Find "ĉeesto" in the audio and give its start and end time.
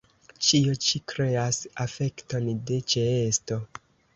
2.95-3.61